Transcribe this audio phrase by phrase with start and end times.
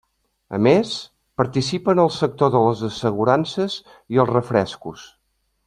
[0.57, 0.93] A més,
[1.41, 3.77] participa en el sector de les assegurances
[4.17, 5.09] i els refrescos.